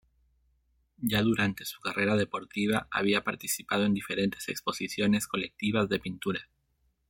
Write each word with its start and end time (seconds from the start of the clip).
Ya 0.97 1.21
durante 1.21 1.63
su 1.63 1.79
carrera 1.79 2.15
deportiva 2.15 2.87
había 2.89 3.23
participado 3.23 3.85
en 3.85 3.93
diferentes 3.93 4.49
exposiciones 4.49 5.27
colectivas 5.27 5.89
de 5.89 5.99
pintura. 5.99 6.49